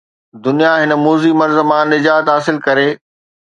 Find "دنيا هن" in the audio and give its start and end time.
0.45-0.91